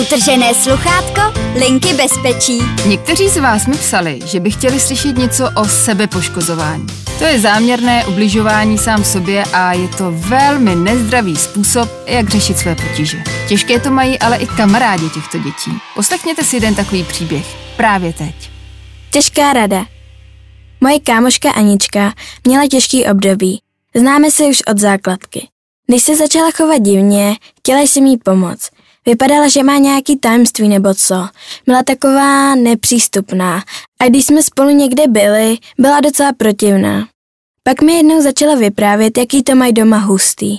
[0.00, 1.20] Utržené sluchátko,
[1.58, 2.58] linky bezpečí.
[2.86, 6.86] Někteří z vás mi psali, že by chtěli slyšet něco o sebepoškozování.
[7.18, 12.74] To je záměrné ubližování sám sobě a je to velmi nezdravý způsob, jak řešit své
[12.74, 13.22] potíže.
[13.48, 15.70] Těžké to mají ale i kamarádi těchto dětí.
[15.94, 18.50] Poslechněte si jeden takový příběh právě teď.
[19.10, 19.86] Těžká rada.
[20.80, 22.12] Moje kámoška Anička
[22.46, 23.60] měla těžký období.
[23.94, 25.48] Známe se už od základky.
[25.86, 28.70] Když se začala chovat divně, chtěla jsem jí pomoct.
[29.06, 31.28] Vypadala, že má nějaký tajemství nebo co.
[31.66, 33.64] Byla taková nepřístupná
[34.00, 37.08] a když jsme spolu někde byli, byla docela protivná.
[37.62, 40.58] Pak mi jednou začala vyprávět, jaký to mají doma hustý.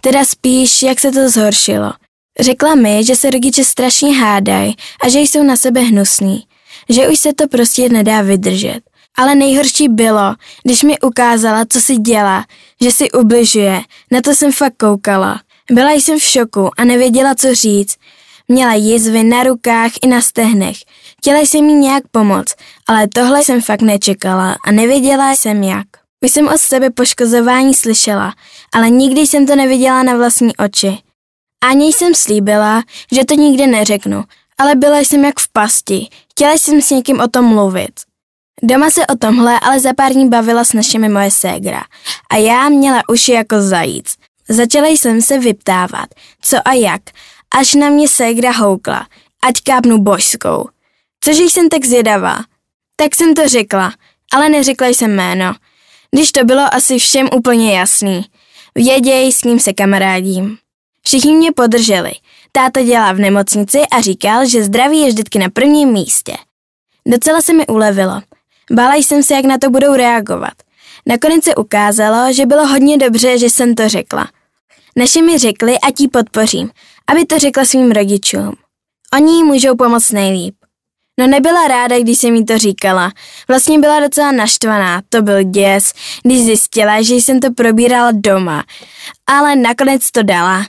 [0.00, 1.92] Teda spíš, jak se to zhoršilo.
[2.40, 6.44] Řekla mi, že se rodiče strašně hádají a že jsou na sebe hnusný.
[6.88, 8.80] Že už se to prostě nedá vydržet.
[9.18, 12.44] Ale nejhorší bylo, když mi ukázala, co si dělá,
[12.80, 13.80] že si ubližuje.
[14.10, 15.40] Na to jsem fakt koukala.
[15.70, 17.96] Byla jsem v šoku a nevěděla, co říct.
[18.48, 20.76] Měla jizvy na rukách i na stehnech.
[21.18, 22.54] Chtěla jsem jí nějak pomoct,
[22.88, 25.86] ale tohle jsem fakt nečekala a nevěděla jsem jak.
[26.24, 28.34] Už jsem o sebe poškozování slyšela,
[28.74, 30.98] ale nikdy jsem to neviděla na vlastní oči.
[31.64, 34.24] Ani jsem slíbila, že to nikdy neřeknu,
[34.58, 36.08] ale byla jsem jak v pasti.
[36.30, 37.92] Chtěla jsem s někým o tom mluvit.
[38.62, 41.82] Doma se o tomhle ale za pár dní bavila s našimi moje ségra
[42.30, 44.19] a já měla uši jako zajíc.
[44.50, 46.08] Začala jsem se vyptávat,
[46.42, 47.02] co a jak,
[47.58, 49.06] až na mě ségra houkla,
[49.42, 50.68] ať kápnu božskou.
[51.24, 52.38] Cože jsem tak zvědavá.
[52.96, 53.92] Tak jsem to řekla,
[54.32, 55.54] ale neřekla jsem jméno.
[56.10, 58.24] Když to bylo asi všem úplně jasný.
[58.74, 60.58] Věděj, s kým se kamarádím.
[61.04, 62.12] Všichni mě podrželi.
[62.52, 66.36] Táta dělá v nemocnici a říkal, že zdraví je vždycky na prvním místě.
[67.06, 68.22] Docela se mi ulevilo.
[68.72, 70.54] Bála jsem se, jak na to budou reagovat.
[71.06, 74.28] Nakonec se ukázalo, že bylo hodně dobře, že jsem to řekla.
[74.96, 76.70] Naši mi řekli, ať jí podpořím,
[77.06, 78.52] aby to řekla svým rodičům.
[79.14, 80.54] Oni jí můžou pomoct nejlíp.
[81.20, 83.12] No nebyla ráda, když jsem jí to říkala.
[83.48, 85.92] Vlastně byla docela naštvaná, to byl děs,
[86.22, 88.64] když zjistila, že jsem to probírala doma.
[89.26, 90.66] Ale nakonec to dala.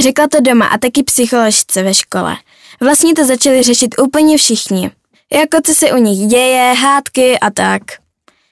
[0.00, 2.36] Řekla to doma a taky psycholožce ve škole.
[2.80, 4.90] Vlastně to začali řešit úplně všichni.
[5.32, 7.82] Jako co se u nich děje, hádky a tak.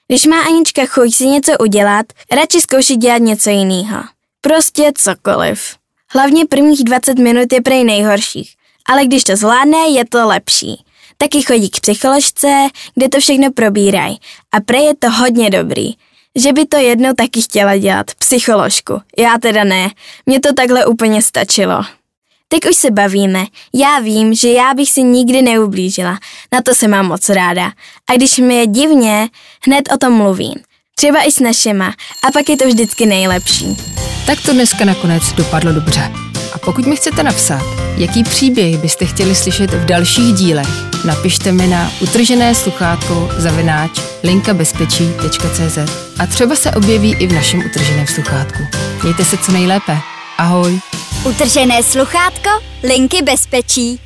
[0.07, 4.03] Když má Anička chuť si něco udělat, radši zkouší dělat něco jiného.
[4.43, 5.75] Prostě cokoliv.
[6.13, 8.55] Hlavně prvních 20 minut je prej nejhorších,
[8.89, 10.83] ale když to zvládne, je to lepší.
[11.17, 14.19] Taky chodí k psycholožce, kde to všechno probírají
[14.51, 15.93] a prej je to hodně dobrý.
[16.35, 19.01] Že by to jednou taky chtěla dělat, psycholožku.
[19.17, 19.89] Já teda ne,
[20.25, 21.81] mně to takhle úplně stačilo.
[22.47, 23.45] Teď už se bavíme.
[23.73, 26.19] Já vím, že já bych si nikdy neublížila.
[26.51, 27.71] Na to se mám moc ráda.
[28.09, 29.29] A když mi je divně,
[29.65, 30.55] hned o tom mluvím.
[30.95, 31.93] Třeba i s našima.
[32.27, 33.77] A pak je to vždycky nejlepší.
[34.25, 36.11] Tak to dneska nakonec dopadlo dobře.
[36.53, 37.61] A pokud mi chcete napsat,
[37.97, 40.67] jaký příběh byste chtěli slyšet v dalších dílech,
[41.05, 45.77] napište mi na utržené sluchátko zavináč linkabezpečí.cz
[46.19, 48.63] a třeba se objeví i v našem utrženém sluchátku.
[49.03, 49.97] Mějte se co nejlépe.
[50.37, 50.79] Ahoj!
[51.25, 52.49] Utržené sluchátko,
[52.83, 54.02] linky bezpečí.